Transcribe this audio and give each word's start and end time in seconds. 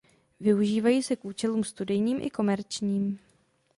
Využívají 0.39 1.03
se 1.03 1.15
k 1.15 1.25
účelům 1.25 1.63
studijním 1.63 2.17
i 2.21 2.29
komerčním. 2.29 3.19